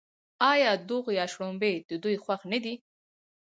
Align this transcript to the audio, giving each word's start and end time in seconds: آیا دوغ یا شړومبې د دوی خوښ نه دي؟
آیا 0.51 0.71
دوغ 0.89 1.05
یا 1.17 1.25
شړومبې 1.33 1.73
د 1.89 1.91
دوی 2.03 2.15
خوښ 2.23 2.41
نه 2.51 2.57
دي؟ 2.63 2.73